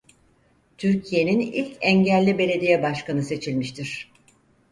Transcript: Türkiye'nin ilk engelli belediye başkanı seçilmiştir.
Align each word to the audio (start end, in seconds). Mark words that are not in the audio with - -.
Türkiye'nin 0.77 1.39
ilk 1.39 1.77
engelli 1.81 2.37
belediye 2.37 2.83
başkanı 2.83 3.23
seçilmiştir. 3.23 4.11